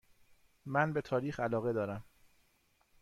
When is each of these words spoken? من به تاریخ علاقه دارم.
من 0.65 0.93
به 0.93 1.01
تاریخ 1.01 1.39
علاقه 1.39 1.73
دارم. 1.73 2.03